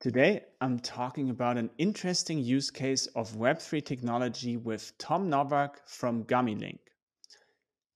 [0.00, 6.24] Today, I'm talking about an interesting use case of Web3 technology with Tom Novak from
[6.24, 6.78] GummyLink.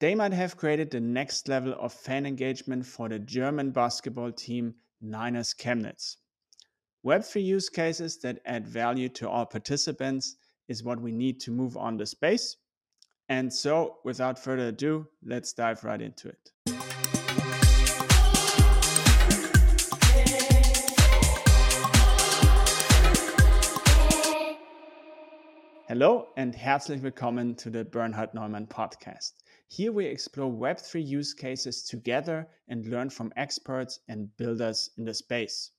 [0.00, 4.74] They might have created the next level of fan engagement for the German basketball team
[5.00, 6.16] Niners Chemnitz.
[7.06, 10.36] Web3 use cases that add value to all participants
[10.68, 12.58] is what we need to move on the space.
[13.30, 16.52] And so, without further ado, let's dive right into it.
[25.94, 29.34] Hallo and herzlich willkommen to the Bernhard Neumann podcast.
[29.68, 35.14] Here we explore Web3 use cases together and learn from experts and builders in the
[35.14, 35.70] space.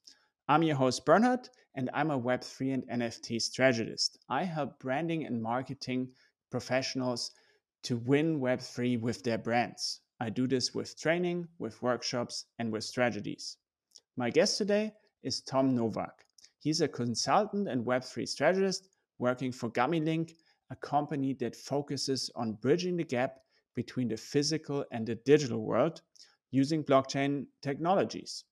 [0.48, 4.18] I'm your host, Bernhard, and I'm a Web3 and NFT strategist.
[4.30, 6.14] I help branding and marketing
[6.50, 7.32] professionals
[7.84, 10.00] to win Web3 with their brands.
[10.22, 13.58] I do this with training, with workshops, and with strategies.
[14.16, 14.94] My guest today
[15.24, 16.26] is Tom Novak.
[16.60, 20.34] He's a consultant and Web3 strategist working for GummyLink,
[20.70, 23.38] a company that focuses on bridging the gap
[23.76, 26.02] between the physical and the digital world
[26.52, 28.46] using blockchain technologies.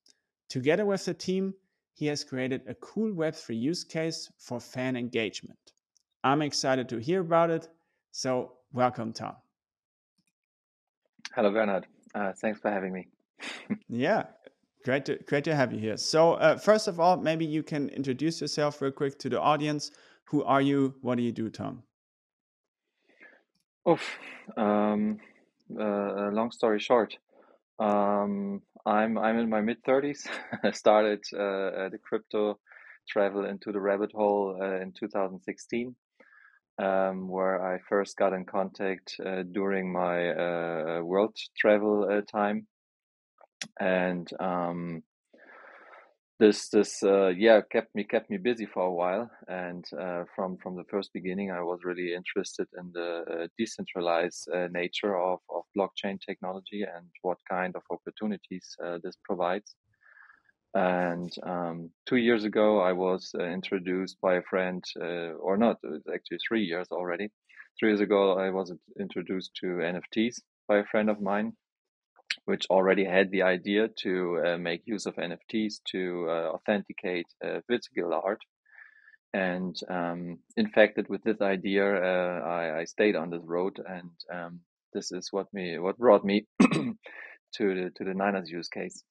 [0.50, 1.54] Together with the team,
[1.94, 5.74] he has created a cool Web3 use case for fan engagement.
[6.24, 7.68] I'm excited to hear about it.
[8.12, 9.36] So, welcome, Tom.
[11.36, 11.88] Hello, Bernhard.
[12.14, 13.08] Uh, thanks for having me.
[13.90, 14.24] yeah,
[14.86, 15.98] great to, great to have you here.
[15.98, 19.92] So, uh, first of all, maybe you can introduce yourself real quick to the audience.
[20.26, 20.96] Who are you?
[21.02, 21.84] What do you do, Tom?
[23.90, 24.18] Oof.
[24.58, 25.20] Um,
[25.78, 27.18] uh, long story short,
[27.80, 30.28] um, I'm I'm in my mid thirties.
[30.64, 32.60] I started uh, the crypto
[33.08, 35.96] travel into the rabbit hole uh, in 2016,
[36.82, 42.68] um, where I first got in contact uh, during my uh, world travel uh, time,
[43.80, 45.04] and um,
[46.40, 49.30] this this uh, yeah kept me kept me busy for a while.
[49.48, 54.50] And uh, from from the first beginning i was really interested in the uh, decentralized
[54.54, 59.76] uh, nature of, of blockchain technology and what kind of opportunities uh, this provides.
[60.76, 64.84] And um, two years ago i was uh, introduced by a friend
[65.40, 65.78] or not
[66.14, 67.30] actually three years already.
[67.80, 71.54] Three years ago i was introduced to nfts by a friend of mine
[72.46, 77.60] which already had the idea to uh, make use of NFTs to uh, authenticate uh,
[77.68, 78.40] physical art.
[79.34, 84.60] And um, infected with this idea, uh, I, I, stayed on this road, and um,
[84.94, 86.94] this is what me what brought me to
[87.58, 89.04] the to the Niners use case,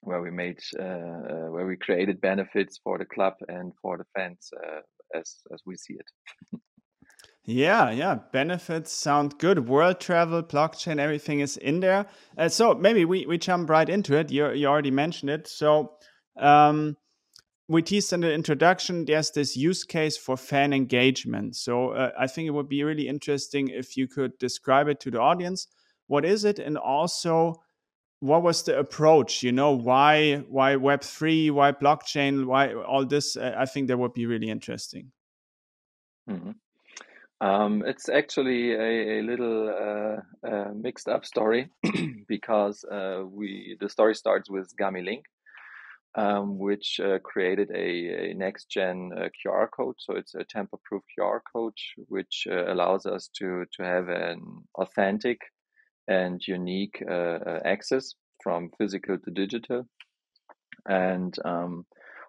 [0.00, 4.06] where we made uh, uh, where we created benefits for the club and for the
[4.16, 4.50] fans
[5.14, 6.60] as as we see it.
[7.48, 8.18] Yeah, yeah.
[8.32, 9.68] Benefits sound good.
[9.68, 12.06] World travel, blockchain, everything is in there.
[12.36, 14.32] Uh, so maybe we, we jump right into it.
[14.32, 15.46] You, you already mentioned it.
[15.46, 15.92] So
[16.36, 16.96] um,
[17.68, 21.54] we teased in the introduction, there's this use case for fan engagement.
[21.54, 25.12] So uh, I think it would be really interesting if you could describe it to
[25.12, 25.68] the audience.
[26.08, 26.58] What is it?
[26.58, 27.62] And also,
[28.18, 29.44] what was the approach?
[29.44, 33.36] You know, why why Web3, why blockchain, why all this?
[33.36, 35.12] Uh, I think that would be really interesting.
[36.28, 36.54] Mm -hmm.
[37.40, 41.68] Um, it's actually a, a little uh, uh, mixed up story
[42.28, 45.22] because uh, we the story starts with GummyLink,
[46.16, 49.96] um, which uh, created a, a next gen uh, QR code.
[49.98, 51.76] So it's a tamper proof QR code,
[52.08, 54.40] which uh, allows us to to have an
[54.78, 55.38] authentic
[56.08, 57.02] and unique
[57.64, 59.86] access from physical to digital.
[60.88, 61.84] And um,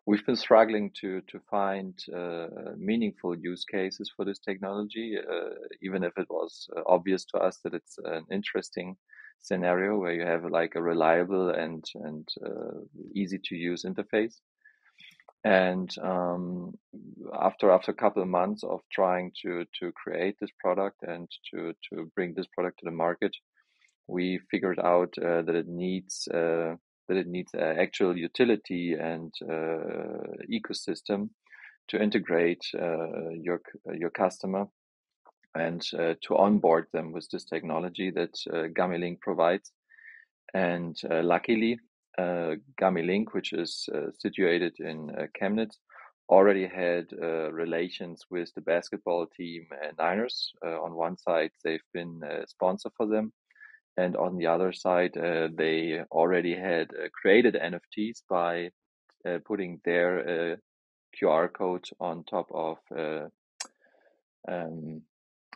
[0.07, 2.47] we've been struggling to to find uh,
[2.77, 7.59] meaningful use cases for this technology, uh, even if it was uh, obvious to us
[7.63, 8.95] that it's an interesting
[9.39, 12.79] scenario where you have like a reliable and and uh,
[13.13, 14.35] easy to use interface.
[15.43, 16.73] And um,
[17.39, 21.73] after after a couple of months of trying to to create this product and to
[21.89, 23.35] to bring this product to the market,
[24.07, 26.75] we figured out uh, that it needs uh,
[27.07, 31.29] that it needs actual utility and uh, ecosystem
[31.87, 33.61] to integrate uh, your
[33.93, 34.67] your customer
[35.55, 38.67] and uh, to onboard them with this technology that uh,
[39.21, 39.71] provides.
[40.53, 41.79] And uh, luckily,
[42.17, 42.55] uh,
[43.33, 45.77] which is uh, situated in uh, Chemnitz,
[46.29, 47.05] already had
[47.53, 49.65] relations with the basketball team
[49.97, 50.51] Niners.
[50.61, 53.31] on one side, they've been a sponsor for them,
[53.97, 58.69] and on the other side, uh, they already had uh, created NFTs by
[59.27, 60.55] uh, putting their uh,
[61.19, 63.27] QR code on top of uh,
[64.47, 65.01] um,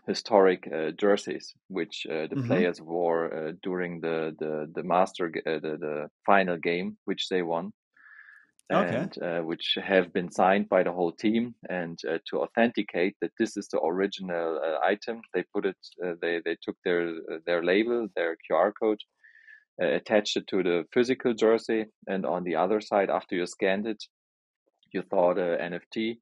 [0.07, 2.47] historic uh, jerseys, which the mm-hmm.
[2.47, 7.71] players wore during the the the master the the final game, which they won.
[8.71, 8.97] Okay.
[8.97, 11.55] and uh, which have been signed by the whole team.
[11.69, 15.77] And uh, to authenticate that this is the original uh, item, they put it.
[16.03, 17.13] Uh, they they took their
[17.45, 18.99] their label, their QR code,
[19.81, 23.87] uh, attached it to the physical jersey, and on the other side, after you scanned
[23.87, 24.03] it,
[24.93, 26.17] you thought NFT.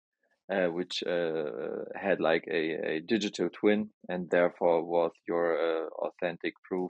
[0.52, 6.90] Uh, which had like a, a digital twin and therefore was your authentic proof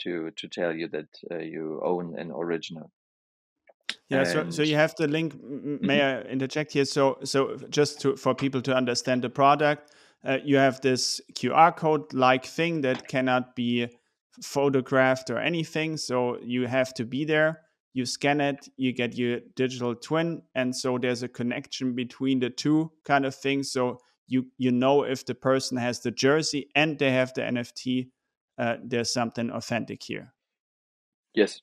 [0.00, 1.10] to to tell you that
[1.44, 2.90] you own an original.
[4.10, 5.34] Yeah, so, so you have the link.
[5.42, 6.28] May mm-hmm.
[6.28, 6.86] I interject here?
[6.86, 9.92] So so just to for people to understand the product,
[10.24, 13.88] uh, you have this QR code like thing that cannot be
[14.42, 15.96] photographed or anything.
[15.98, 17.60] So you have to be there.
[17.92, 22.50] You scan it, you get your digital twin, and so there's a connection between the
[22.50, 23.72] two kind of things.
[23.72, 28.08] So you you know if the person has the jersey and they have the NFT,
[28.56, 30.32] uh, there's something authentic here.
[31.34, 31.60] Yes,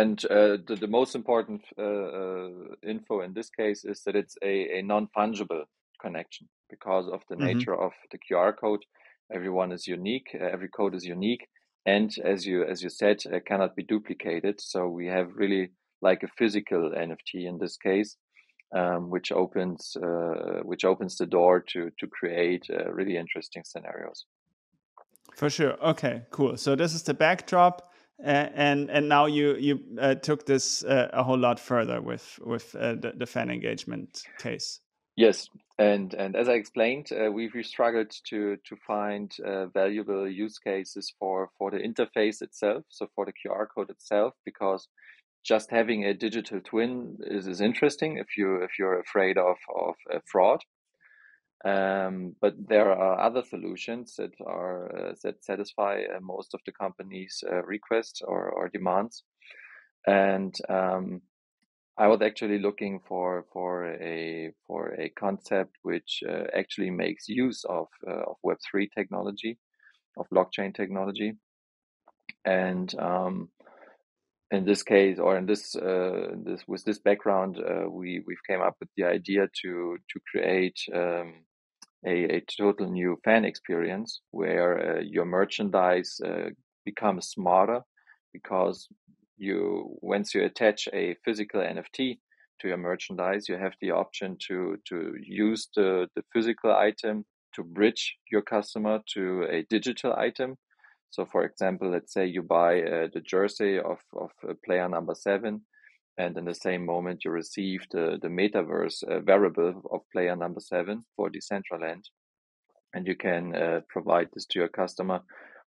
[0.00, 2.48] and uh, the, the, most important uh, uh,
[2.82, 5.64] info in this case is that it's a, a non fungible
[6.00, 7.58] connection because of the mm-hmm.
[7.58, 8.84] nature of the QR code.
[9.32, 10.28] Everyone is unique.
[10.34, 11.46] Uh, every code is unique,
[11.86, 14.60] and as you as you said, uh, cannot be duplicated.
[14.60, 15.70] So we have really
[16.02, 18.16] like a physical NFT in this case,
[18.74, 22.64] um, which opens uh, which opens the door to to create
[22.98, 24.26] really interesting scenarios.
[25.36, 25.74] For sure.
[25.82, 26.22] Okay.
[26.30, 26.56] Cool.
[26.56, 27.90] So this is the backdrop
[28.22, 32.74] and and now you you uh, took this uh, a whole lot further with with
[32.74, 34.80] uh, the, the, fan engagement case.
[35.16, 40.58] Yes, and and as I explained, uh, we've struggled to to find uh, valuable use
[40.58, 44.88] cases for for the interface itself, so for the QR code itself, because
[45.44, 49.94] just having a digital twin is, is interesting if you if you're afraid of of
[50.24, 50.60] fraud
[51.64, 56.72] um, but there are other solutions that are uh, that satisfy uh, most of the
[56.72, 59.24] company's uh, requests or, or demands.
[60.06, 61.22] And um,
[61.96, 67.64] I was actually looking for for a for a concept which uh, actually makes use
[67.64, 69.56] of uh, of Web three technology,
[70.18, 71.32] of blockchain technology,
[72.44, 73.48] and um,
[74.50, 77.56] in this case, or in this uh, this with this background,
[77.88, 81.44] we we've came up with the idea to to create um,
[82.06, 86.50] a, a total new fan experience where uh, your merchandise uh,
[86.84, 87.80] becomes smarter
[88.32, 88.88] because
[89.36, 92.18] you once you attach a physical NFT
[92.60, 97.24] to your merchandise, you have the option to to use the, the physical item
[97.54, 100.56] to bridge your customer to a digital item.
[101.10, 104.30] So, for example, let's say you buy uh, the jersey of of
[104.64, 105.62] player number seven,
[106.16, 110.60] and in the same moment you receive the, the metaverse uh, wearable of player number
[110.60, 112.04] seven for Decentraland.
[112.94, 115.20] And you can uh, provide this to your customer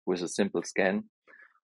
[0.06, 1.04] with a simple scan.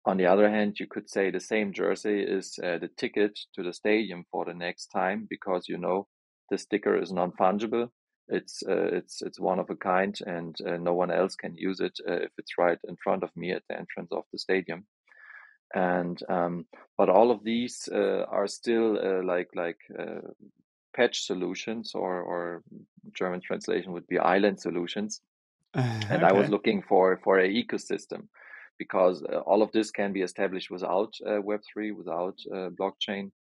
[0.05, 3.63] On the other hand, you could say the same jersey is uh, the ticket to
[3.63, 6.07] the stadium for the next time because you know
[6.49, 7.89] the sticker is non-fungible.
[8.27, 11.79] It's uh, it's it's one of a kind, and uh, no one else can use
[11.79, 14.85] it uh, if it's right in front of me at the entrance of the stadium
[15.73, 16.65] and um,
[16.97, 20.21] but all of these uh, are still uh, like like uh,
[20.95, 22.63] patch solutions or or
[23.13, 25.21] German translation would be island solutions.
[25.73, 28.27] and I was looking for for a ecosystem
[28.77, 33.31] because uh, all of this can be established without uh, Web three, without uh, blockchain.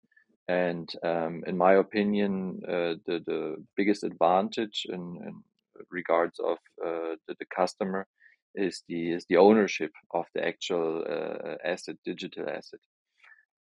[0.49, 2.61] And um, in my opinion,
[3.07, 5.43] the the biggest advantage in, in
[5.91, 8.07] regards of the, the customer
[8.55, 12.81] is the is the ownership of the actual uh, asset, digital asset,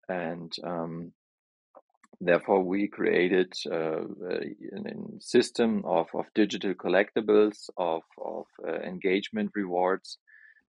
[0.09, 1.13] and um,
[2.21, 10.19] therefore we created uh, a, system of, of digital collectibles of of uh, engagement rewards,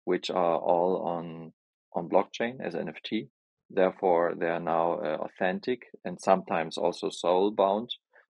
[0.05, 1.51] which are all on
[1.93, 3.29] on blockchain as NFT.
[3.69, 7.89] Therefore, they are now uh, authentic and sometimes also soul bound,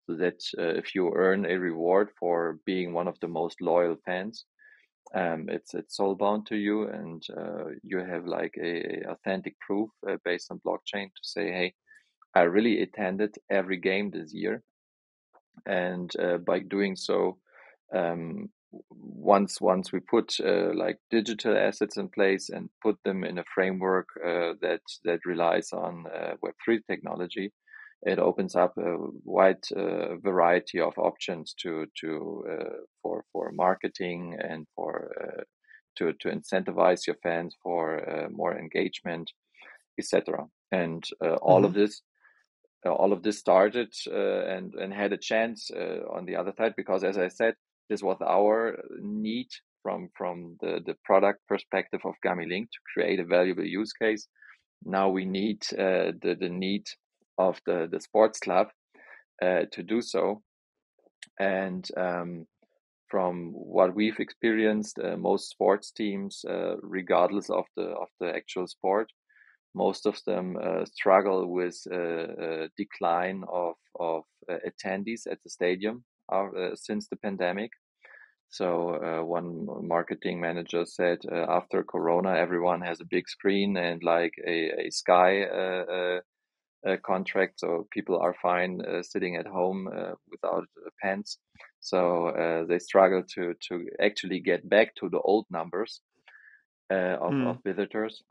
[0.07, 3.97] so that uh, if you earn a reward for being one of the most loyal
[4.05, 4.45] fans,
[5.15, 9.59] um, it's it's soul bound to you, and uh, you have like a, a authentic
[9.61, 11.75] proof uh, based on blockchain to say, hey,
[12.35, 14.63] I really attended every game this year,
[15.67, 17.39] and uh, by doing so,
[17.95, 18.51] um,
[18.91, 23.45] once once we put uh, like digital assets in place and put them in a
[23.55, 27.53] framework uh, that that relies on uh, Web three technology,
[28.03, 34.37] it opens up a wide uh, variety of options to to uh, for for marketing
[34.41, 35.43] and for uh,
[35.97, 39.31] to to incentivize your fans for uh, more engagement,
[39.99, 40.47] etc.
[40.73, 41.67] And uh, all mm-hmm.
[41.67, 42.03] of this.
[42.87, 47.05] Uh, all of this started and and had a chance on the other side because,
[47.05, 47.53] as I said,
[47.91, 49.49] this was our need
[49.83, 54.27] from from the, the product perspective of Gummy Link to create a valuable use case.
[54.83, 56.87] Now we need the the need
[57.49, 58.69] of the, the sports club
[59.43, 60.43] uh, to do so.
[61.39, 62.47] And um,
[63.09, 68.67] from what we've experienced, uh, most sports teams, uh, regardless of the of the actual
[68.67, 69.09] sport,
[69.75, 74.25] most of them uh, struggle with a decline of of
[74.69, 76.05] attendees at the stadium
[76.75, 77.71] since the pandemic.
[78.51, 84.03] So uh, one marketing manager said uh, after Corona, everyone has a big screen and
[84.03, 86.21] like a, a Sky uh,
[87.03, 89.89] contract, so people are fine sitting at home
[90.31, 90.65] without
[91.03, 91.39] pants.
[91.81, 96.01] So they struggle to to actually get back to the old numbers
[96.91, 97.51] of, mm.
[97.51, 98.23] of visitors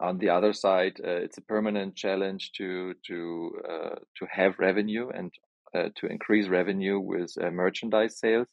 [0.00, 5.08] on the other side, uh, it's a permanent challenge to to uh, to have revenue
[5.08, 5.32] and
[5.74, 8.48] uh, to increase revenue with merchandise sales.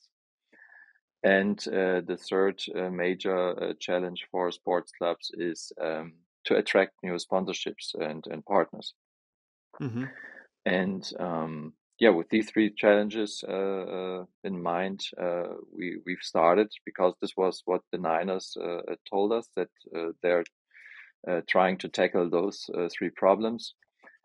[1.26, 6.14] And the third major challenge for sports clubs is um,
[6.46, 8.94] to attract new sponsorships and, and partners.
[9.82, 10.06] Mm-hmm.
[10.66, 16.68] And um, yeah, with these three challenges uh, uh, in mind, uh, we we've started
[16.86, 18.58] because this was what the Niners
[19.10, 19.70] told us that
[20.22, 20.44] they're
[21.26, 23.76] uh, trying to tackle those uh, three problems.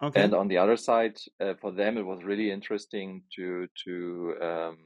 [0.02, 0.20] Okay.
[0.20, 4.78] And on the other side, uh, for them, it was really interesting to to um,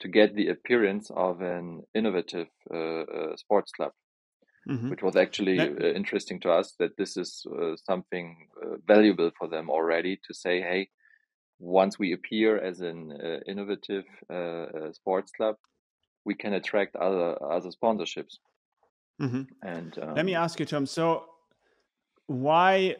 [0.00, 2.48] to get the appearance of an innovative
[3.36, 3.92] sports club.
[4.68, 4.90] Mm-hmm.
[4.90, 9.48] which was actually uh, interesting to us that this is uh, something uh, valuable for
[9.48, 10.88] them already to say, hey,
[11.58, 14.04] once we appear as an innovative
[14.92, 15.56] sports club,
[16.24, 18.38] we can attract other other sponsorships.
[19.20, 19.42] Mm-hmm.
[19.64, 20.86] And um, let me ask you, Tom.
[20.86, 21.24] So
[22.26, 22.96] why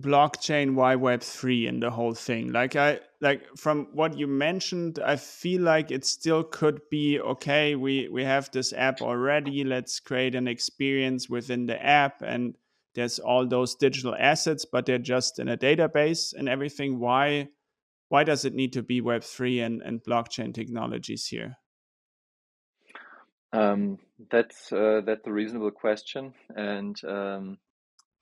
[0.00, 2.52] blockchain why web3 and the whole thing?
[2.52, 7.74] Like i like from what you mentioned i feel like it still could be okay.
[7.74, 9.64] We we have this app already.
[9.64, 12.54] Let's create an experience within the app and
[12.94, 16.98] there's all those digital assets but they're just in a database and everything.
[16.98, 17.48] Why
[18.08, 21.56] why does it need to be web3 and, and blockchain technologies here?
[23.52, 23.98] Um,
[24.30, 27.58] that's uh, that's a reasonable question and um,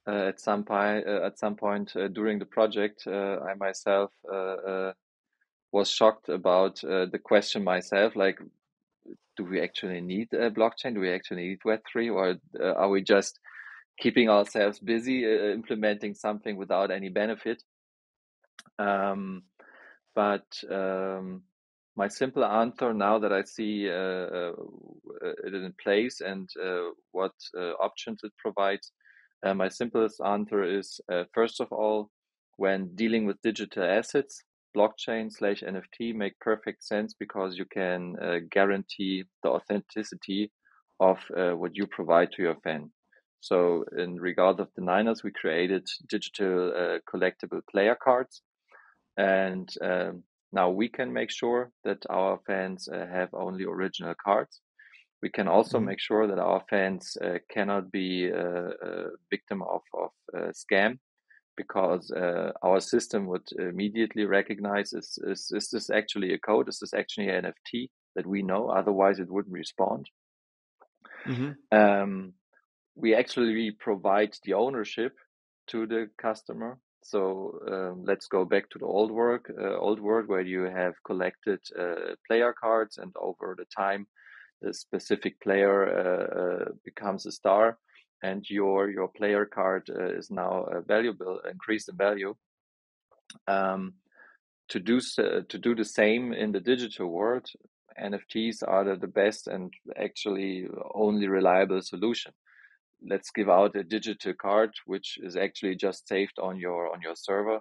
[0.07, 4.11] uh, at some point uh, at some point uh, during the project i myself
[5.73, 8.39] was shocked about the question myself like
[9.37, 10.93] do we actually need a blockchain?
[10.93, 12.37] Do we actually need web3 or
[12.77, 13.39] are we just
[13.99, 17.63] keeping ourselves busy implementing something without any benefit?
[18.79, 19.45] Um,
[20.15, 21.43] but um,
[21.97, 24.53] my simple answer now that I see uh, uh,
[25.45, 27.33] it in place and uh, what
[27.81, 28.93] options it provides
[29.45, 32.11] uh, my simplest answer is uh, first of all,
[32.57, 34.43] when dealing with digital assets,
[34.77, 40.51] blockchain slash NFT make perfect sense because you can uh, guarantee the authenticity
[41.01, 42.91] of uh, what you provide to your fan.
[43.41, 48.43] So, in regard of the Niners, we created digital uh, collectible player cards,
[49.17, 50.23] and um,
[50.53, 54.61] now we can make sure that our fans uh, have only original cards.
[55.23, 55.87] We can also mm-hmm.
[55.87, 60.11] make sure that our fans uh, cannot be a, a victim of, of
[60.53, 60.99] scam
[61.57, 66.69] because uh, our system would immediately recognize is, is, is this actually a code?
[66.69, 68.69] Is this actually an NFT that we know?
[68.69, 70.09] Otherwise, it wouldn't respond.
[71.27, 71.77] Mm-hmm.
[71.77, 72.33] Um,
[72.95, 75.15] we actually provide the ownership
[75.69, 76.79] to the customer.
[77.05, 80.95] So um, let's go back to the old work, uh, old world where you have
[81.05, 84.07] collected uh, player cards and over the time
[84.65, 87.79] a specific player uh, uh, becomes a star
[88.23, 92.35] and your your player card uh, is now valuable increased in value
[93.49, 93.95] um,
[94.69, 97.47] to do so, to do the same in the digital world
[98.01, 102.33] nfts are the, the best and actually only reliable solution.
[103.05, 107.17] Let's give out a digital card which is actually just saved on your on your
[107.17, 107.61] server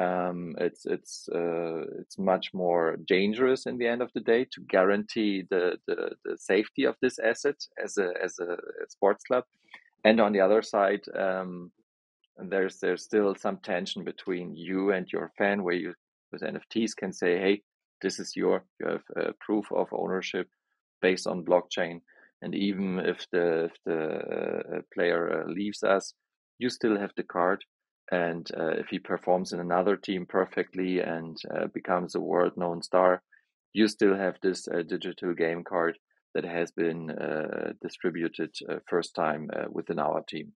[0.00, 4.60] um, it's it's uh, it's much more dangerous in the end of the day to
[4.68, 8.56] guarantee the, the, the safety of this asset as a as a
[8.88, 9.44] sports club,
[10.04, 11.70] and on the other side, um,
[12.38, 15.94] there's there's still some tension between you and your fan, where you
[16.32, 17.62] with NFTs can say, hey,
[18.02, 20.48] this is your you have uh, proof of ownership
[21.02, 22.00] based on blockchain,
[22.42, 26.14] and even if the if the uh, player uh, leaves us,
[26.58, 27.64] you still have the card
[28.10, 32.82] and uh, if he performs in another team perfectly and uh, becomes a world known
[32.82, 33.22] star,
[33.72, 35.98] you still have this uh, digital game card
[36.34, 40.52] that has been uh, distributed uh, first time uh, within our team.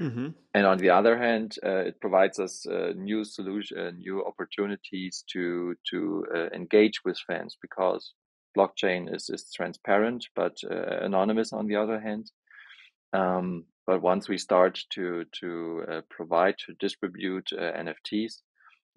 [0.00, 0.28] Mm-hmm.
[0.54, 7.00] And on the other hand, it provides us new solution, new opportunities to to engage
[7.04, 8.14] with fans because
[8.56, 12.30] blockchain is, is transparent but anonymous on the other hand.
[13.12, 18.34] Um, but once we start to to uh, provide to distribute uh, NFTs,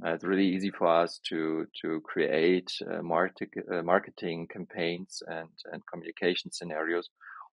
[0.06, 5.50] Uh, it's really easy for us to to create uh, market, uh, marketing campaigns and
[5.74, 7.10] and communication scenarios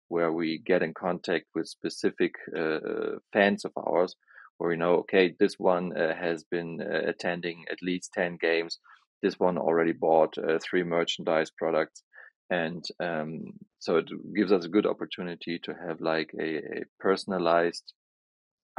[0.09, 4.15] where we get in contact with specific uh, fans of ours,
[4.57, 8.79] where we know, okay, this one uh, has been uh, attending at least ten games.
[9.23, 12.03] This one already bought three merchandise products,
[12.49, 17.93] and um, so it gives us a good opportunity to have like a, a personalized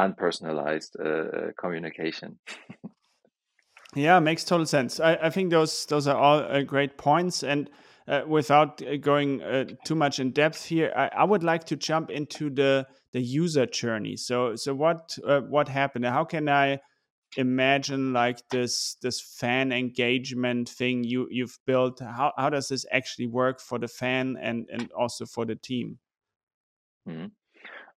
[0.01, 2.39] unpersonalized uh, communication.
[3.95, 5.01] yeah, makes total sense.
[5.01, 7.43] I, I, think those those are all uh, great points.
[7.43, 7.69] And
[8.07, 11.77] uh, without uh, going uh, too much in depth here, I, I, would like to
[11.77, 14.17] jump into the the user journey.
[14.17, 16.05] So so what uh, what happened?
[16.07, 16.79] How can I
[17.37, 22.01] imagine like this this fan engagement thing you you've built?
[22.01, 25.99] How how does this actually work for the fan and and also for the team?
[27.07, 27.31] Mm -hmm.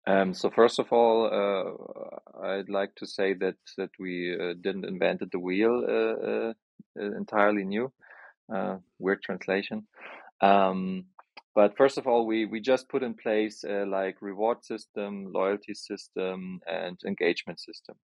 [0.08, 4.86] Um, so first of all, uh, I'd like to say that that we uh, didn't
[4.86, 6.54] invented the wheel uh, uh,
[7.00, 7.92] uh entirely new.
[8.54, 9.88] Uh, weird translation.
[10.42, 11.06] Um,
[11.56, 16.60] but first of all, we we just put in place like reward system, loyalty system,
[16.66, 17.96] and engagement system,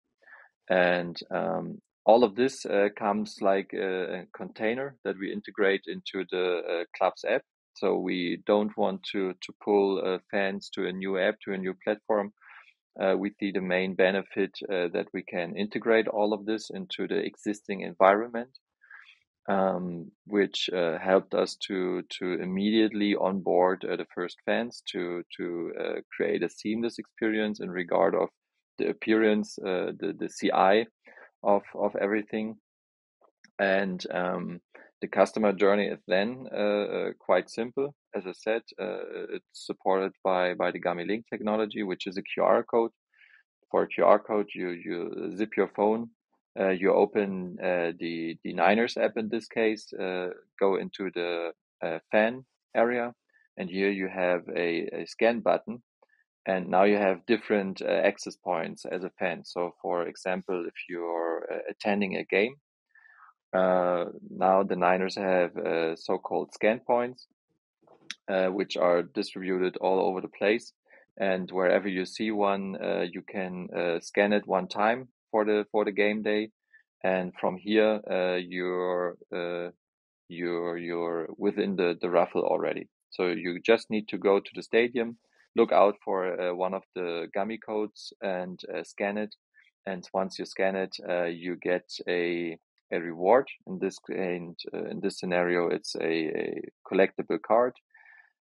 [0.69, 2.65] and um, all of this
[2.97, 7.41] comes like a, container that we integrate into the club's app
[7.77, 11.57] so we don't want to to pull uh, fans to a new app to a
[11.57, 12.33] new platform.
[12.99, 17.07] Uh, we see the main benefit uh, that we can integrate all of this into
[17.07, 18.49] the existing environment,
[19.47, 25.71] um, which uh, helped us to to immediately onboard uh, the first fans to to
[25.79, 28.29] uh, create a seamless experience in regard of
[28.77, 30.87] the appearance, the the CI
[31.43, 32.57] of of everything,
[33.59, 34.61] and um,
[35.01, 37.93] the customer journey is then uh, uh, quite simple.
[38.15, 42.23] As I said, uh, it's supported by, by the Gummy Link technology, which is a
[42.23, 42.91] QR code.
[43.69, 46.09] For a QR code, you, you zip your phone,
[46.59, 50.29] uh, you open uh, the, the Niners app in this case, uh,
[50.59, 51.51] go into the
[52.11, 53.13] fan area,
[53.57, 55.83] and here you have a, a scan button.
[56.47, 59.43] And now you have different access points as a fan.
[59.43, 62.55] So, for example, if you're attending a game,
[63.53, 67.27] uh, now the Niners have uh, so-called scan points,
[68.29, 70.73] uh, which are distributed all over the place.
[71.17, 75.65] And wherever you see one, uh, you can uh, scan it one time for the
[75.71, 76.51] for the game day,
[77.03, 79.17] and from here uh, you're
[80.29, 82.87] you're you're within the the raffle already.
[83.09, 85.17] So you just need to go to the stadium,
[85.57, 89.35] look out for one of the gummy codes, and scan it.
[89.85, 90.95] And once you scan it,
[91.33, 92.57] you get a
[92.91, 93.47] a reward.
[93.65, 97.73] In this in, uh, in this scenario, it's a, a, collectible card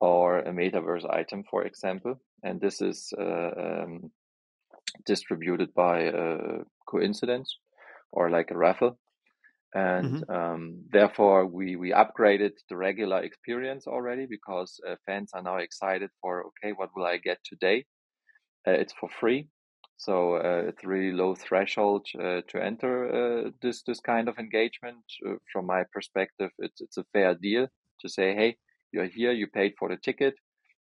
[0.01, 2.21] or a metaverse item, for example.
[2.43, 4.11] And this is uh, um,
[5.07, 6.13] distributed by
[6.89, 7.59] coincidence
[8.13, 8.99] or like a raffle.
[9.75, 10.33] And mm-hmm.
[10.33, 16.11] um, therefore, we, we upgraded the regular experience already because uh, fans are now excited
[16.23, 17.85] for okay, what will I get today?
[18.67, 19.49] Uh, it's for free
[19.99, 25.03] so uh, it's really low threshold uh, to enter uh, this this kind of engagement.
[25.27, 27.67] Uh, from my perspective, it's it's a fair deal
[28.01, 28.57] to say, hey,
[28.93, 30.35] you're here, you paid for the ticket,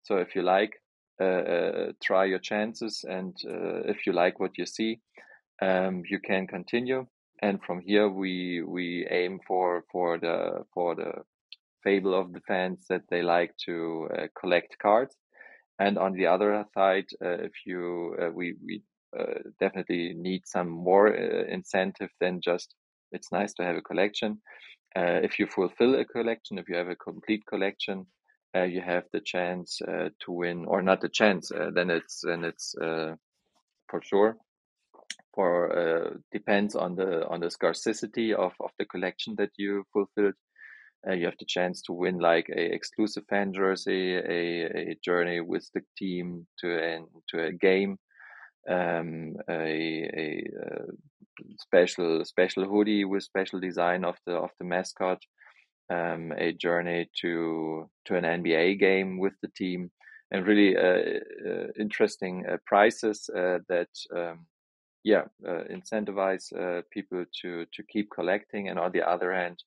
[0.02, 0.72] so if you like,
[1.20, 3.36] uh, uh, try your chances, and
[3.86, 4.98] if you like what you see,
[5.62, 7.06] um, you can continue.
[7.42, 11.22] And from here, we we aim for for the for the
[11.82, 15.16] fable of the fans that they like to uh, collect cards.
[15.78, 18.82] And on the other side, uh, if you uh, we we
[19.18, 22.74] uh, definitely need some more uh, incentive than just
[23.12, 24.40] it's nice to have a collection.
[24.96, 28.06] Uh, if you fulfill a collection, if you have a complete collection,
[28.54, 31.50] you have the chance to win, or not the chance.
[31.74, 32.74] then it's then it's
[33.90, 34.36] for sure
[35.34, 40.34] for uh, depends on the on the scarcity of, of the collection that you fulfilled.
[41.06, 45.40] Uh, you have the chance to win like a exclusive fan jersey, a, a journey
[45.40, 47.98] with the team to an, to a game,
[48.70, 50.92] um, a, a, uh,
[51.58, 55.20] special special hoodie with special design of the of the mascot,
[55.90, 59.90] um, a journey to to an NBA game with the team,
[60.30, 63.88] and really uh, uh, interesting uh, prices uh, that.
[64.14, 64.46] Um,
[65.04, 66.52] yeah, uh, incentivize
[66.90, 69.62] people to to keep collecting, and on the other hand,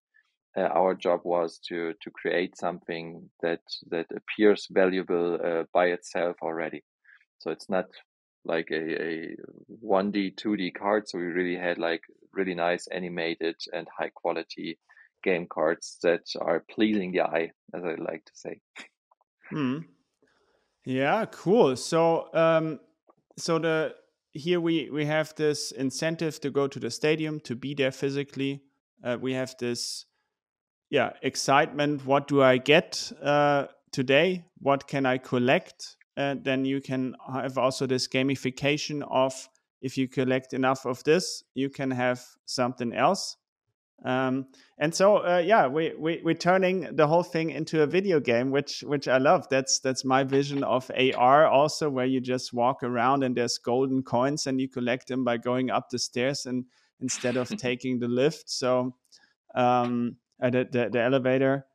[0.57, 6.83] our job was to to create something that that appears valuable by itself already.
[7.39, 7.85] So it's not
[8.47, 9.35] like a, a
[9.85, 11.07] 1D, 2D card.
[11.07, 12.01] So we really had like
[12.33, 14.79] really nice animated and high quality
[15.23, 18.59] game cards that are pleasing the eye, as I like to say.
[19.49, 19.79] Hmm.
[20.85, 21.75] Yeah, cool.
[21.75, 22.79] So, um,
[23.37, 23.95] so the
[24.37, 28.61] here we we have this incentive to go to the stadium to be there physically.
[29.03, 30.05] Uh, we have this
[30.89, 32.05] yeah excitement.
[32.05, 34.45] What do I get uh, today?
[34.59, 35.97] What can I collect?
[36.15, 39.49] And then you can have also this gamification of
[39.81, 43.37] if you collect enough of this, you can have something else.
[44.05, 48.19] Um, and so, uh, yeah, we, we we're turning the whole thing into a video
[48.19, 49.47] game, which which I love.
[49.49, 54.03] That's that's my vision of AR, also where you just walk around and there's golden
[54.03, 56.65] coins and you collect them by going up the stairs and
[57.01, 58.49] instead of taking the lift.
[58.49, 58.95] So,
[59.55, 61.65] um, uh, the, the the elevator.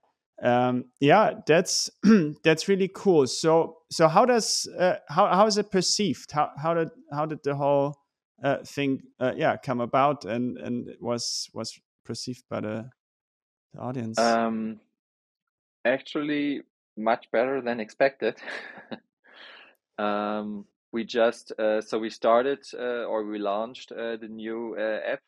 [0.42, 1.90] Um, yeah, that's
[2.44, 3.26] that's really cool.
[3.26, 6.30] So so how does uh, how how is it perceived?
[6.30, 7.96] How how did how did the whole
[8.42, 12.90] uh, thing uh, yeah come about and and was was perceived by the,
[13.74, 14.18] the audience?
[14.18, 14.80] Um,
[15.84, 16.62] actually,
[16.96, 18.36] much better than expected.
[19.98, 25.12] um, we just uh, so we started uh, or we launched uh, the new uh,
[25.12, 25.20] app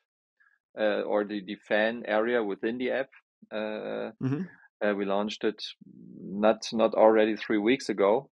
[0.78, 3.08] uh, or the, the fan area within the app.
[3.50, 4.98] Uh, mm-hmm.
[4.98, 5.62] we launched it
[6.20, 8.30] not not already three weeks ago,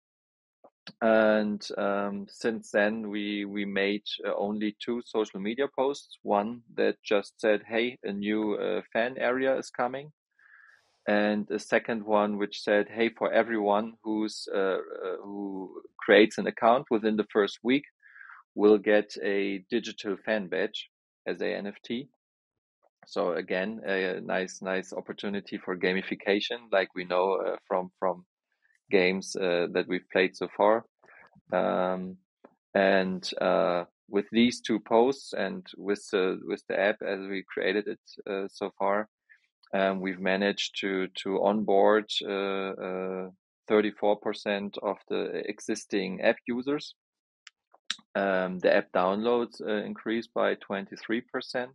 [1.00, 6.18] and um, since then we we made uh, only two social media posts.
[6.22, 10.12] One that just said hey a new uh, fan area is coming.
[11.06, 16.46] And a second one which said hey for everyone who's uh, uh who creates an
[16.46, 17.84] account within the first week
[18.54, 20.88] will get a digital fan badge
[21.26, 22.08] as a nft
[23.06, 28.23] so again a nice nice opportunity for gamification like we know uh, from from
[29.00, 30.84] games uh, that we've played so far.
[31.52, 32.16] Um,
[32.74, 37.86] and uh, with these two posts and with the with the app as we created
[37.94, 39.08] it uh, so far,
[39.78, 42.08] um, we've managed to to onboard
[43.70, 46.94] 34% of the existing app users.
[48.14, 51.68] Um, the app downloads increased by 23%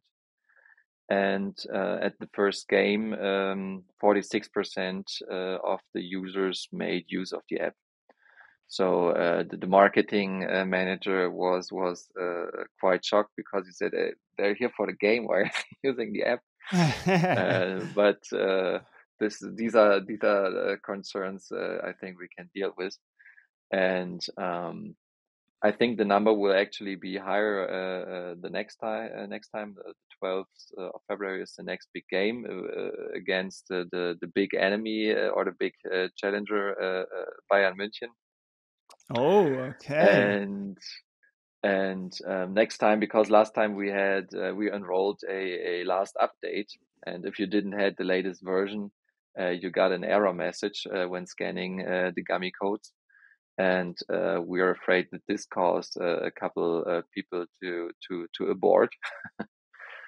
[1.09, 7.41] and uh, at the first game, um, 46% uh, of the users made use of
[7.49, 7.73] the app.
[8.67, 13.93] So uh, the, the, marketing uh, manager was was uh, quite shocked because he said
[14.37, 15.25] they're here for the game.
[15.25, 16.41] Why are they using the app?
[17.09, 18.21] Uh, but
[19.19, 22.95] this these are these are concerns I think we can deal with,
[23.71, 24.95] and um,
[25.61, 29.09] I think the number will actually be higher uh, uh, the next time.
[29.17, 29.93] Uh, next time, the
[30.23, 30.45] 12th
[30.77, 35.11] uh, of February is the next big game uh, uh, against the the big enemy
[35.11, 35.73] or the big
[36.17, 37.05] challenger,
[37.51, 38.11] Bayern München.
[39.15, 40.39] Oh, okay.
[40.41, 40.77] And
[41.61, 46.71] and um, next time, because last time we had we enrolled a, a last update,
[47.05, 48.91] and if you didn't had the latest version,
[49.37, 51.77] you got an error message when scanning
[52.15, 52.93] the Gummy codes
[53.59, 58.25] and uh, we are afraid that this caused uh, a couple uh, people to to
[58.37, 58.89] to abort.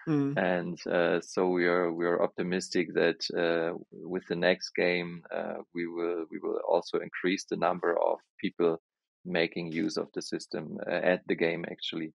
[0.07, 0.37] mm.
[0.37, 5.57] And uh, so we are we are optimistic that uh, with the next game uh,
[5.75, 8.81] we will we will also increase the number of people
[9.25, 12.13] making use of the system at the game actually.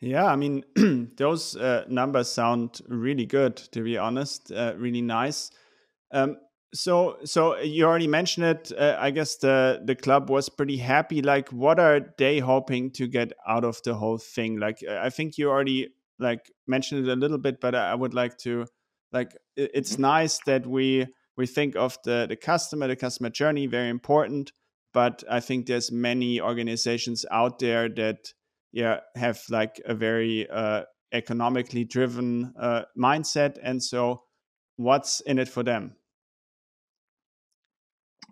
[0.00, 0.64] Yeah, I mean
[1.16, 1.56] those
[1.88, 5.50] numbers sound really good to be honest, really nice.
[6.12, 6.38] Um,
[6.72, 8.72] so, so you already mentioned it.
[8.76, 11.22] Uh, I guess the the club was pretty happy.
[11.22, 14.58] Like, what are they hoping to get out of the whole thing?
[14.58, 18.38] Like, I think you already like mentioned it a little bit, but I would like
[18.38, 18.66] to
[19.12, 19.36] like.
[19.56, 20.02] It's mm-hmm.
[20.02, 21.06] nice that we
[21.36, 24.52] we think of the the customer, the customer journey, very important.
[24.92, 28.32] But I think there's many organizations out there that
[28.72, 34.22] yeah have like a very uh, economically driven uh, mindset, and so
[34.76, 35.96] what's in it for them?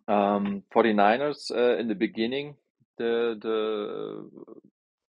[0.08, 2.56] Um, 49ers uh, in the beginning,
[2.96, 4.30] the the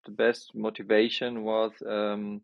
[0.04, 2.40] the best motivation was um,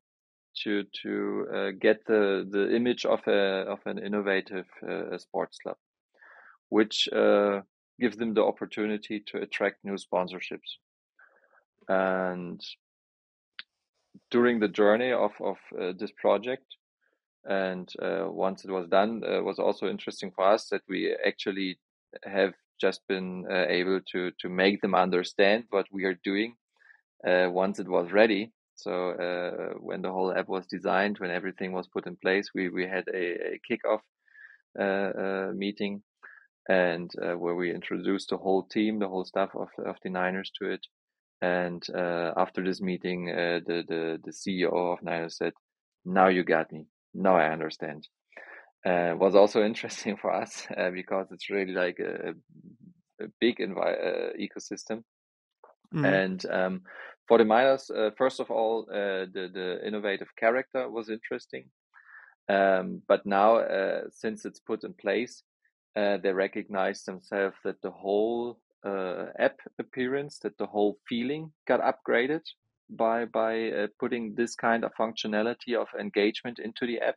[0.62, 5.76] to to uh, get the the image of a of an innovative uh, sports club,
[6.68, 7.62] which uh,
[7.98, 10.78] gives them the opportunity to attract new sponsorships.
[11.88, 12.60] And
[14.30, 16.76] during the journey of of uh, this project,
[17.44, 21.78] and uh, once it was done, it was also interesting for us that we actually
[22.24, 26.54] have just been uh, able to to make them understand what we are doing
[27.26, 28.52] uh, once it was ready.
[28.76, 32.68] So uh, when the whole app was designed, when everything was put in place, we
[32.68, 34.00] we had a, a kickoff
[34.78, 36.02] uh, uh, meeting,
[36.68, 40.50] and uh, where we introduced the whole team, the whole staff of of the Niners
[40.58, 40.84] to it.
[41.42, 41.82] And
[42.36, 45.52] after this meeting, the the the CEO of Niners said,
[46.04, 46.86] "Now you got me.
[47.14, 48.08] Now I understand."
[48.84, 52.34] Uh, was also interesting for us uh, because it's really like a,
[53.20, 55.02] a big envi- uh, ecosystem
[55.94, 56.04] Mm-hmm.
[56.04, 56.82] And um,
[57.28, 61.70] for the Niners, uh, first of all, uh, the the innovative character was interesting.
[62.48, 65.42] Um, but now, uh, since it's put in place,
[65.96, 71.80] uh, they recognize themselves that the whole uh, app appearance, that the whole feeling got
[71.80, 72.42] upgraded
[72.90, 77.16] by by uh, putting this kind of functionality of engagement into the app.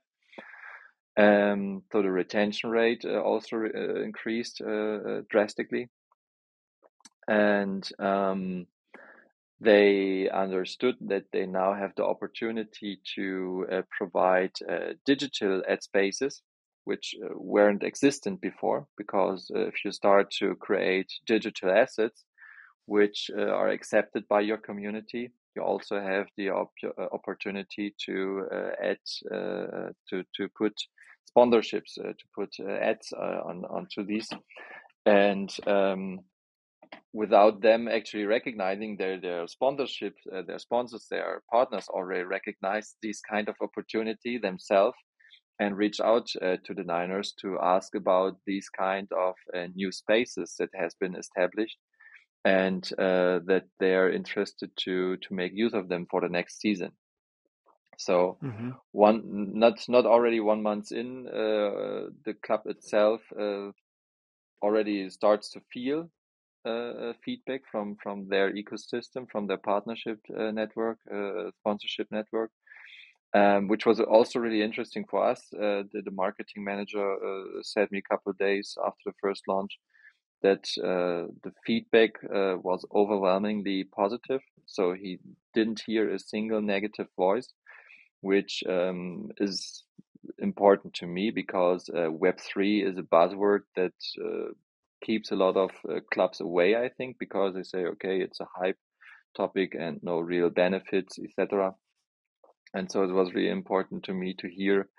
[1.17, 5.89] Um, so the retention rate uh, also uh, increased uh, drastically,
[7.27, 8.67] and um,
[9.59, 13.65] they understood that they now have the opportunity to
[13.97, 14.51] provide
[15.05, 16.41] digital ad spaces
[16.85, 22.23] which uh, weren't existent before because uh, if you start to create digital assets
[22.85, 26.71] which uh, are accepted by your community you also have the op-
[27.11, 28.43] opportunity to
[28.81, 28.99] add
[29.31, 30.73] to to put
[31.29, 34.29] sponsorships to put ads on onto these
[35.07, 36.19] and um,
[37.13, 43.21] without them actually recognizing their their sponsorship, uh, their sponsors, their partners already recognize this
[43.21, 44.97] kind of opportunity themselves
[45.59, 49.91] and reach out uh, to the Niners to ask about these kind of uh, new
[49.91, 51.77] spaces that has been established
[52.45, 56.59] and uh, that they are interested to to make use of them for the next
[56.59, 56.91] season.
[57.97, 58.71] So mm-hmm.
[58.91, 59.21] one
[59.59, 63.71] not not already one month in, uh, the club itself uh,
[64.61, 66.09] already starts to feel
[66.65, 70.99] uh, feedback from from their ecosystem, from their partnership network,
[71.59, 72.51] sponsorship network
[73.33, 75.41] um, which was also really interesting for us.
[75.53, 79.43] Uh, the, the, marketing manager uh, said me a couple of days after the first
[79.47, 79.77] launch
[80.41, 84.41] that uh, the feedback uh, was overwhelmingly positive.
[84.65, 85.19] So he
[85.53, 87.49] didn't hear a single negative voice,
[88.21, 89.83] which um, is
[90.39, 94.51] important to me because uh, Web3 is a buzzword that uh,
[95.03, 95.71] keeps a lot of
[96.13, 98.77] clubs away, I think, because they say, okay, it's a hype
[99.35, 101.73] topic and no real benefits, etc
[102.73, 104.89] and so it was really important to me to hear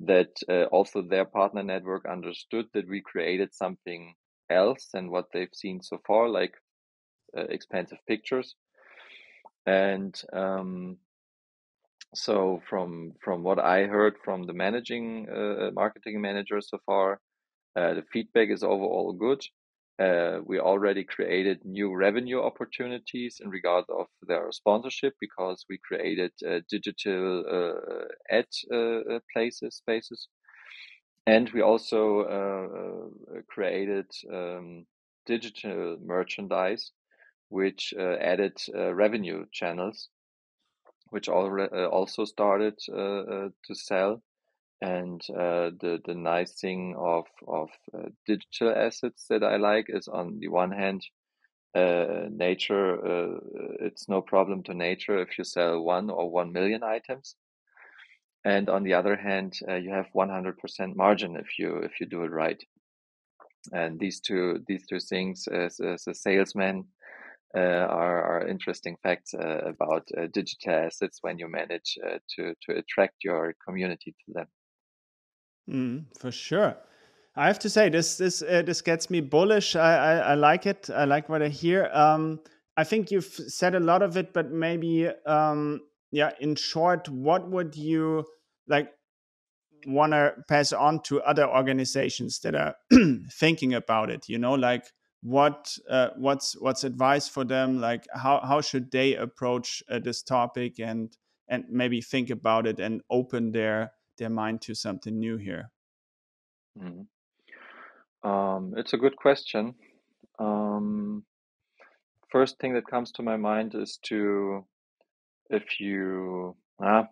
[0.00, 4.14] that uh, also their partner network understood that we created something
[4.50, 6.54] else than what they've seen so far, like
[7.36, 8.54] uh, expensive pictures.
[9.66, 10.96] And um,
[12.14, 17.20] so from from what I heard from the managing uh, marketing manager so far,
[17.76, 19.42] uh, the feedback is overall good.
[19.98, 26.30] Uh, we already created new revenue opportunities in regard of their sponsorship because we created
[26.48, 30.28] uh, digital uh, ad uh, uh, places spaces,
[31.26, 34.86] and we also uh, created um,
[35.26, 36.92] digital merchandise,
[37.48, 40.08] which added revenue channels,
[41.10, 44.22] which also started to sell
[44.80, 50.08] and uh, the the nice thing of of uh, digital assets that I like is
[50.08, 51.02] on the one hand,
[51.74, 52.94] uh, nature.
[53.04, 53.38] Uh,
[53.80, 57.34] it's no problem to nature if you sell one or one million items,
[58.44, 62.00] and on the other hand, uh, you have one hundred percent margin if you if
[62.00, 62.62] you do it right.
[63.72, 66.97] And these two these two things, as, as a salesman, uh,
[67.54, 71.96] are, are interesting facts uh, about uh, digital assets when you manage
[72.36, 74.46] to to attract your community to them.
[75.68, 76.76] Mm, for sure.
[77.36, 79.76] I have to say this this uh, this gets me bullish.
[79.76, 80.90] I, I, I like it.
[80.90, 81.88] I like what I hear.
[81.92, 82.40] Um,
[82.76, 85.80] I think you've said a lot of it, but maybe um,
[86.10, 86.32] yeah.
[86.40, 88.24] In short, what would you
[88.66, 88.90] like
[89.86, 92.74] want to pass on to other organizations that are
[93.32, 94.28] thinking about it?
[94.28, 94.84] You know, like
[95.22, 97.80] what uh, what's what's advice for them?
[97.80, 101.16] Like how how should they approach uh, this topic and
[101.48, 105.70] and maybe think about it and open their their mind to something new here?
[106.78, 108.28] Mm-hmm.
[108.28, 109.74] Um, it's a good question.
[110.38, 111.24] Um,
[112.30, 114.64] first thing that comes to my mind is to,
[115.50, 117.06] if you, ah,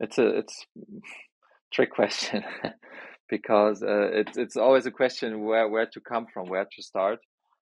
[0.00, 0.66] it's a it's
[1.72, 2.44] trick question
[3.28, 7.20] because uh, it's it's always a question where where to come from, where to start.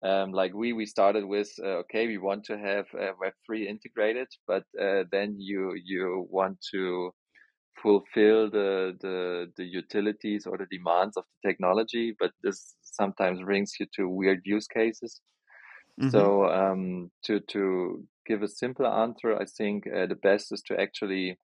[0.02, 3.68] Um, like we we started with uh, okay, we want to have uh, Web three
[3.68, 7.12] integrated, but uh, then you you want to
[7.82, 13.74] fulfill the, the the utilities or the demands of the technology, but this sometimes brings
[13.80, 15.20] you to weird use cases.
[16.00, 16.10] Mm-hmm.
[16.10, 20.80] So um, to to give a simple answer, I think uh, the best is to
[20.80, 21.38] actually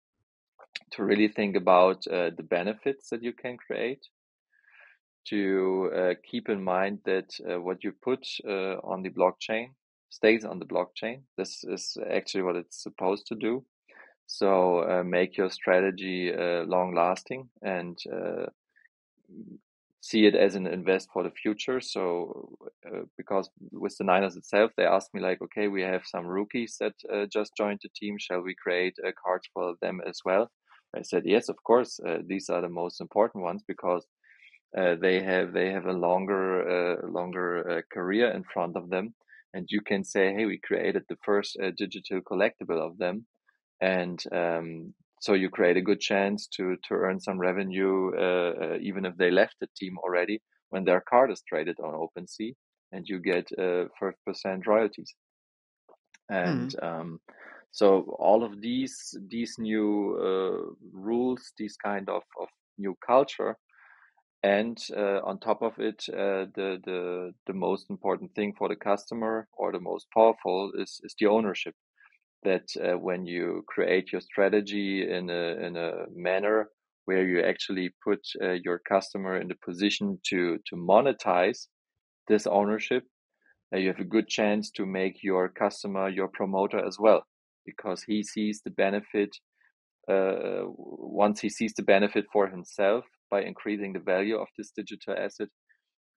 [0.91, 4.05] to really think about uh, the benefits that you can create.
[5.29, 9.69] To uh, keep in mind that uh, what you put uh, on the blockchain
[10.09, 11.21] stays on the blockchain.
[11.37, 13.65] This is actually what it's supposed to do
[14.27, 18.45] so uh, make your strategy uh, long lasting and uh,
[20.01, 21.79] see it as an invest for the future.
[21.79, 22.57] So
[23.17, 26.93] because with the Niners itself, they asked me like, okay, we have some rookies that
[27.31, 28.17] just joined the team.
[28.17, 30.49] Shall we create cards for them as well?
[30.95, 31.99] I said yes, of course.
[32.25, 34.05] These are the most important ones because
[34.77, 39.13] uh, they have they have a longer longer career in front of them,
[39.53, 43.25] and you can say, hey, we created the first digital collectible of them,
[43.81, 48.11] and um, so you create a good chance to to earn some revenue
[48.81, 50.41] even if they left the team already
[50.73, 52.55] when their card is traded on OpenSea,
[52.91, 55.13] and you get uh, five percent royalties.
[56.29, 56.83] And mm.
[56.83, 57.19] um,
[57.71, 58.95] so all of these
[59.29, 63.55] these new uh, rules, these kind of, of new culture,
[64.43, 68.75] and uh, on top of it, uh, the the the most important thing for the
[68.75, 71.75] customer or the most powerful is is the ownership.
[72.43, 76.69] That uh, when you create your strategy in a in a manner
[77.05, 81.67] where you actually put uh, your customer in the position to to monetize
[82.27, 83.03] this ownership
[83.73, 87.23] uh, you have a good chance to make your customer your promoter as well
[87.65, 89.29] because he sees the benefit
[90.09, 95.15] uh, once he sees the benefit for himself by increasing the value of this digital
[95.25, 95.51] asset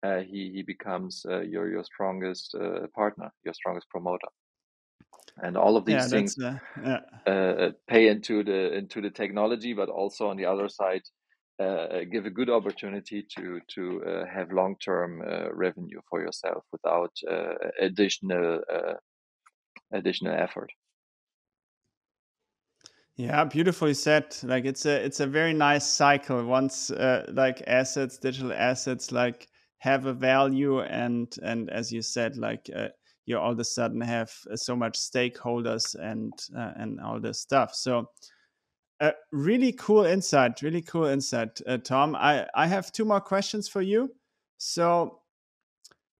[0.07, 4.31] uh, he, he becomes uh, your your strongest uh, partner your strongest promoter
[5.43, 7.01] and all of these yeah, things uh, yeah.
[7.33, 11.03] uh, pay into the into the technology, but also on the other side
[11.63, 16.65] uh, give a good opportunity to to uh, have long term uh, revenue for yourself
[16.73, 18.61] without uh, additional
[19.93, 20.71] additional effort.
[23.17, 24.37] Yeah, beautifully said.
[24.43, 26.45] Like it's a it's a very nice cycle.
[26.45, 29.49] Once like assets, digital assets, like
[29.79, 32.69] have a value, and and as you said, like
[33.27, 37.41] you all of a sudden have uh, so much stakeholders and uh, and all this
[37.41, 37.75] stuff.
[37.75, 38.11] So
[39.01, 42.15] uh, really cool insight, really cool insight, uh, Tom.
[42.17, 44.11] I I have two more questions for you.
[44.59, 45.21] So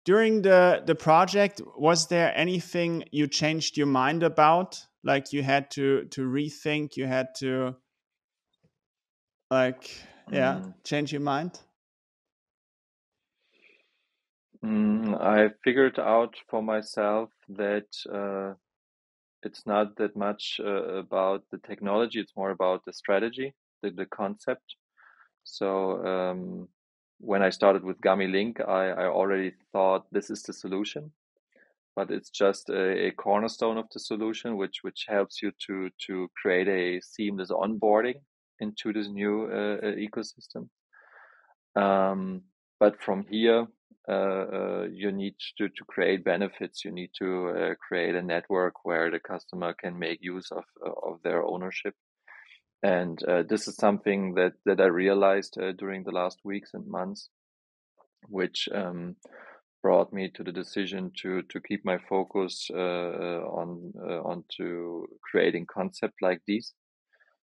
[0.05, 4.85] during the the project, was there anything you changed your mind about?
[5.07, 7.77] Like you had to to rethink, you had to
[9.51, 9.89] like
[10.31, 10.75] yeah, mm.
[10.85, 11.61] change your mind?
[14.65, 18.55] Mm, I figured out for myself that uh,
[19.43, 24.07] it's not that much uh, about the technology, it's more about the strategy, the, the
[24.07, 24.75] concept.
[25.45, 26.69] So um,
[27.21, 31.13] when I started with Gummy Link, I, I already thought this is the solution,
[31.97, 36.29] but it's just a, a cornerstone of the solution, which which helps you to to
[36.41, 38.21] create a seamless onboarding
[38.61, 40.69] into this new uh, uh ecosystem.
[41.75, 42.43] Um,
[42.79, 43.67] but from here,
[44.09, 46.85] uh, uh, you need to, to create benefits.
[46.85, 51.21] You need to uh, create a network where the customer can make use of, of
[51.25, 51.95] their ownership.
[52.83, 57.31] And this is something that, that I realized during the last weeks and months,
[58.29, 59.17] which um,
[59.87, 63.69] brought me to the decision to to keep my focus uh, on
[64.11, 66.75] uh, onto creating concept like these.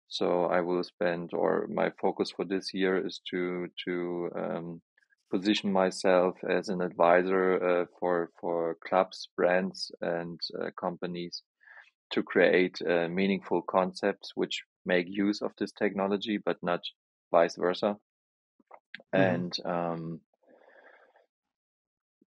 [0.08, 0.26] So
[0.56, 3.94] I will spend, or my focus for this year is to to
[4.42, 4.80] um,
[5.34, 11.42] position myself as an advisor uh, for for clubs, brands, and uh, companies
[12.12, 16.80] to create uh, meaningful concepts which make use of this technology, but not
[17.30, 17.96] vice versa.
[19.14, 19.22] Mm-hmm.
[19.28, 20.20] And um,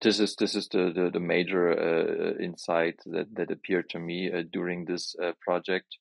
[0.02, 4.32] this is this is the the, the major uh, insight that that appeared to me
[4.32, 5.96] uh, during this uh, project.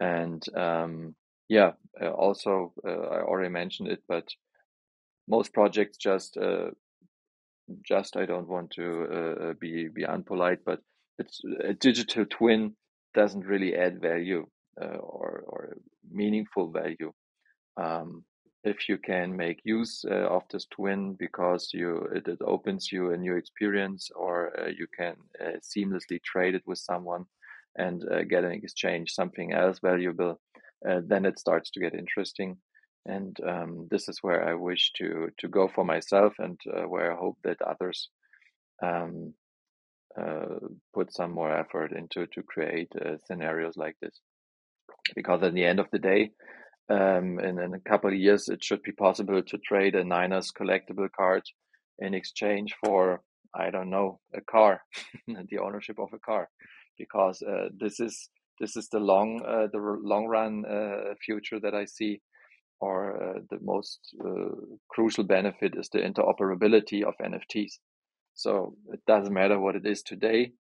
[0.00, 1.14] And um,
[1.48, 4.28] yeah, also I already mentioned it, but
[5.28, 6.38] most projects just
[7.86, 10.80] just I don't want to be be unpolite, but
[11.18, 12.74] it's a digital twin
[13.14, 14.46] doesn't really add value
[14.80, 15.76] uh, or or
[16.10, 17.12] meaningful value.
[17.76, 18.24] Um,
[18.64, 23.12] if you can make use uh, of this twin because you it, it, opens you
[23.12, 25.16] a new experience, or uh, you can
[25.62, 27.24] seamlessly trade it with someone
[27.76, 30.40] and get an exchange something else valuable,
[30.82, 32.56] then it starts to get interesting
[33.06, 37.12] and um, this is where I wish to to go for myself, and uh, where
[37.12, 38.08] I hope that others
[38.82, 39.34] um,
[40.20, 40.58] uh,
[40.92, 44.20] put some more effort into to create uh, scenarios like this.
[45.14, 46.30] Because at the end of the day,
[46.90, 50.50] um, in, in a couple of years, it should be possible to trade a Niners
[50.52, 51.42] collectible card
[51.98, 53.22] in exchange for
[53.54, 54.82] I don't know a car,
[55.26, 56.48] the ownership of a car,
[56.98, 58.28] because uh, this is
[58.60, 62.20] this is the long uh, the long run uh, future that I see
[62.80, 64.54] or uh, the most uh,
[64.88, 67.72] crucial benefit is the interoperability of NFTs.
[68.34, 70.52] So it doesn't matter what it is today.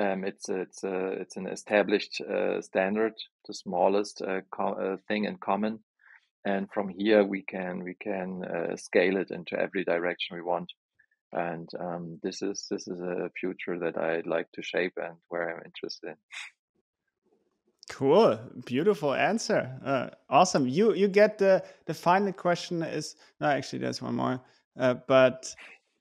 [0.00, 3.14] Um, it's it's a, it's an established uh, standard,
[3.46, 5.80] the smallest uh, uh, thing in common,
[6.46, 10.72] and from here we can we can uh, scale it into every direction we want.
[11.32, 15.50] and um, this is this is a future that I'd like to shape and where
[15.50, 16.16] I'm interested in.
[17.90, 19.62] Cool, beautiful answer.
[19.84, 20.66] Uh, awesome.
[20.66, 24.40] You you get the the final question is no actually there's one more,
[24.78, 25.54] uh, but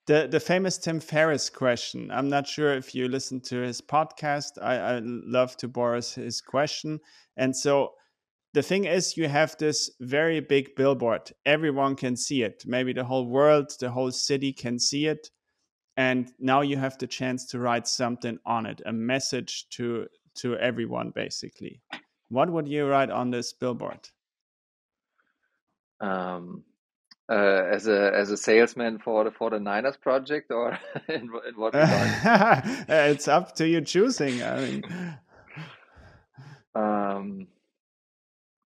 [0.10, 2.10] the the famous Tim Ferriss question.
[2.10, 4.58] I'm not sure if you listen to his podcast.
[4.60, 7.00] I, I love to borrow his question,
[7.38, 7.94] and so
[8.56, 11.32] the thing is you have this very big billboard.
[11.46, 12.64] Everyone can see it.
[12.66, 15.30] Maybe the whole world the whole city can see it.
[15.96, 20.08] And now you have the chance to write something on it a message to
[20.42, 21.82] to everyone basically.
[22.30, 24.10] What would you write on this billboard?
[26.02, 26.64] Um
[27.30, 30.78] uh, as a as a salesman for the for the Niners project or
[31.08, 32.64] in, in what regard?
[32.90, 34.42] it's up to you choosing.
[34.42, 34.84] I mean,
[36.76, 37.48] um,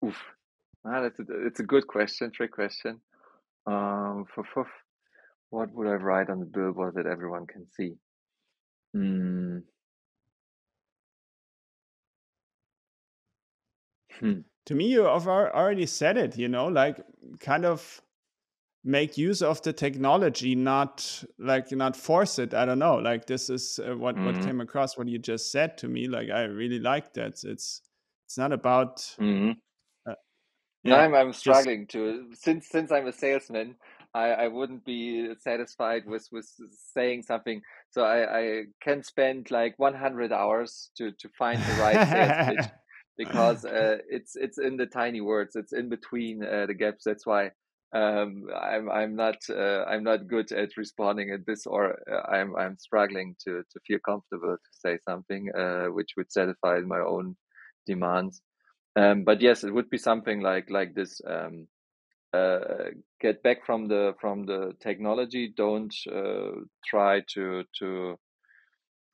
[0.04, 0.18] Oof.
[0.86, 3.00] Ah, that's a, it's a good question, trick question.
[3.68, 4.66] Um, for, for,
[5.52, 7.94] what would I write on the billboard that everyone can see?
[8.94, 9.60] Hmm.
[14.20, 14.40] Hmm.
[14.66, 16.38] To me, you have already said it.
[16.38, 17.04] You know, like
[17.40, 18.02] kind of
[18.84, 22.54] make use of the technology, not like not force it.
[22.54, 22.96] I don't know.
[22.96, 24.46] Like this is uh, what mm what mm-hmm.
[24.46, 26.08] came across what you just said to me.
[26.08, 27.44] Like I really like that.
[27.44, 27.82] It's
[28.26, 29.16] it's not about.
[29.20, 29.56] Mm -hmm
[30.84, 31.94] yeah, I'm, I'm struggling just...
[31.94, 33.76] to since since I'm a salesman.
[34.14, 36.46] I, I wouldn't be satisfied with, with
[36.94, 37.62] saying something.
[37.92, 42.72] So I, I can spend like 100 hours to, to find the right sales pitch
[43.18, 45.56] because uh, it's it's in the tiny words.
[45.56, 47.04] It's in between uh, the gaps.
[47.06, 47.52] That's why
[47.94, 52.56] um, I'm I'm not uh, I'm not good at responding at this, or uh, I'm
[52.56, 57.36] I'm struggling to to feel comfortable to say something uh, which would satisfy my own
[57.86, 58.42] demands.
[58.96, 61.22] Um, but yes, it would be something like like this.
[61.28, 61.68] Um,
[62.34, 65.54] uh, get back from the from the technology.
[65.56, 68.18] Don't uh, try to to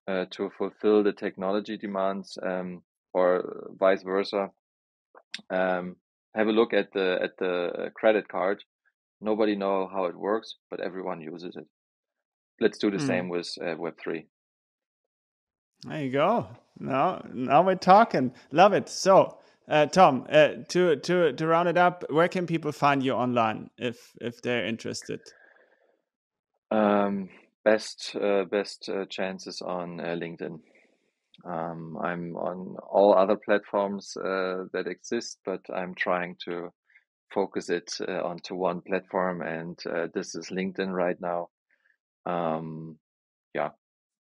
[0.07, 4.49] uh, to fulfill the technology demands, um, or vice versa.
[5.49, 5.95] Um,
[6.35, 8.63] have a look at the at the credit card.
[9.19, 11.65] Nobody know how it works, but everyone uses it.
[12.59, 13.07] Let's do the mm.
[13.07, 14.27] same with uh, Web three.
[15.83, 16.47] There you go.
[16.79, 18.33] Now, now we're talking.
[18.51, 18.89] Love it.
[18.89, 23.13] So, uh, Tom, uh, to to to round it up, where can people find you
[23.13, 25.21] online if if they're interested?
[26.71, 27.29] Um,
[27.63, 30.59] best uh, best uh, chances on uh, LinkedIn.
[31.45, 36.69] Um, I'm on all other platforms uh, that exist, but I'm trying to
[37.33, 39.77] focus it onto one platform, and
[40.13, 41.49] this is LinkedIn right now.
[42.25, 42.97] Um,
[43.53, 43.69] yeah,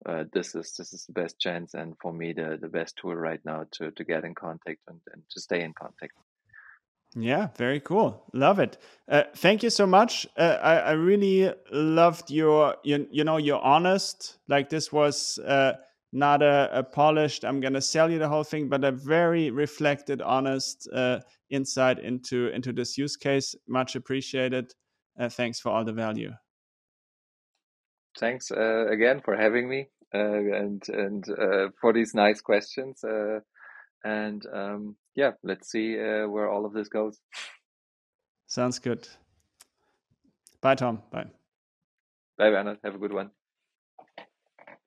[0.04, 3.14] uh, this is this is the best chance and for me the the best tool
[3.14, 6.12] right now to to get in contact and, and to stay in contact.
[7.14, 8.24] Yeah very cool.
[8.34, 8.76] Love it.
[9.08, 10.26] Uh, thank you so much.
[10.36, 15.72] Uh, I, I really loved your you, you know you're honest like this was uh,
[16.16, 20.22] not a, a, polished i'm gonna sell you the whole thing but a very reflected
[20.22, 21.18] honest uh,
[21.50, 24.72] insight into into this use case much appreciated
[25.20, 26.32] uh, thanks for all the value
[28.18, 33.02] thanks uh, again for having me uh, and and uh, for these nice questions.
[33.02, 33.40] Uh,
[34.04, 37.18] and um, yeah, let's see where all of this goes.
[38.46, 39.08] Sounds good.
[40.60, 41.02] Bye, Tom.
[41.10, 41.26] Bye.
[42.38, 42.78] Bye, Bernhard.
[42.84, 43.30] Have a good one.